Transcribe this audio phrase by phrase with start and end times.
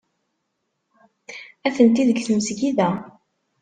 [1.67, 2.89] Atenti deg tmesgida.